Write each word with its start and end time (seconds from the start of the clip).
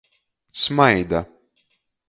Smaida. 0.63 1.19